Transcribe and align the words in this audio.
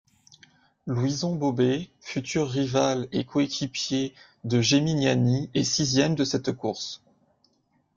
Louison 0.87 1.35
Bobet, 1.35 1.91
futur 1.99 2.49
rival 2.49 3.07
et 3.11 3.23
coéquipier 3.23 4.15
de 4.45 4.59
Géminiani, 4.59 5.51
est 5.53 5.63
sixième 5.63 6.15
de 6.15 6.23
cette 6.25 6.53
course. 6.53 7.03